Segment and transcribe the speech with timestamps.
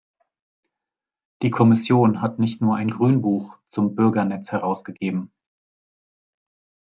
[1.43, 5.31] Die Kommission hat nicht nur ein Grünbuch zum Bürgernetz herausgegeben.